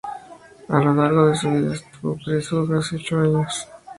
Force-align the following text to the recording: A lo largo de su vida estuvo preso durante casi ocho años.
A 0.67 0.79
lo 0.79 0.95
largo 0.95 1.27
de 1.27 1.35
su 1.35 1.47
vida 1.51 1.75
estuvo 1.75 2.17
preso 2.17 2.65
durante 2.65 2.79
casi 2.89 2.95
ocho 2.95 3.19
años. 3.19 3.67